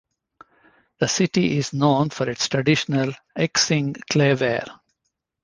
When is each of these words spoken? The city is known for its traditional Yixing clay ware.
The 0.97 1.07
city 1.07 1.59
is 1.59 1.73
known 1.73 2.09
for 2.09 2.27
its 2.27 2.49
traditional 2.49 3.13
Yixing 3.37 4.01
clay 4.09 4.33
ware. 4.33 4.65